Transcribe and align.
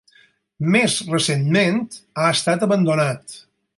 Més 0.75 0.95
recentment 1.11 1.77
ha 2.23 2.25
estat 2.39 2.67
abandonat. 2.69 3.37